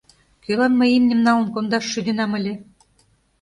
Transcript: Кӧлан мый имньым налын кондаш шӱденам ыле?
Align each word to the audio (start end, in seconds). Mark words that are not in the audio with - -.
Кӧлан 0.43 0.73
мый 0.79 0.89
имньым 0.97 1.19
налын 1.27 1.47
кондаш 1.53 1.85
шӱденам 1.91 2.31
ыле? 2.39 2.53